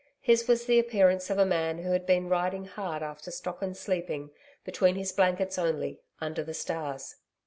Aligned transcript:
His 0.19 0.47
was 0.47 0.65
the 0.65 0.79
appearance 0.79 1.29
of 1.29 1.37
a 1.37 1.45
man 1.45 1.77
who 1.83 1.91
had 1.91 2.07
been 2.07 2.27
riding 2.27 2.65
hard 2.65 3.03
after 3.03 3.29
stock 3.29 3.61
and 3.61 3.77
sleeping, 3.77 4.31
between 4.63 4.95
his 4.95 5.11
blankets 5.11 5.59
only, 5.59 5.99
under 6.19 6.43
the 6.43 6.55
stars. 6.55 7.17